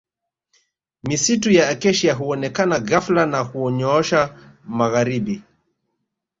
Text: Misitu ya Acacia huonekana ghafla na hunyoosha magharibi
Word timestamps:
Misitu 1.03 1.51
ya 1.51 1.69
Acacia 1.69 2.13
huonekana 2.13 2.79
ghafla 2.79 3.25
na 3.25 3.39
hunyoosha 3.39 4.37
magharibi 4.63 5.41